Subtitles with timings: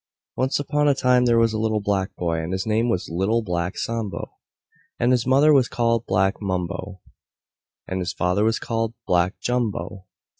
[0.35, 3.43] Once upon a time there was a little black boy, and his name was Little
[3.43, 4.31] Black Sambo.
[4.99, 7.01] And his mother was called Black Mumbo.
[7.87, 10.07] And his father was called Black Jumbo.